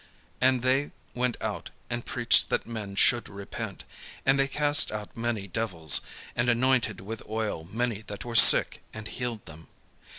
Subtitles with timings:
[0.41, 3.83] And they went out, and preached that men should repent.
[4.25, 6.01] And they cast out many devils,
[6.35, 9.67] and anointed with oil many that were sick, and healed them.